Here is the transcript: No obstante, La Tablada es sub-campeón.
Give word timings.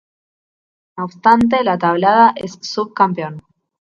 No 0.97 1.05
obstante, 1.05 1.63
La 1.63 1.77
Tablada 1.77 2.33
es 2.35 2.57
sub-campeón. 2.63 3.39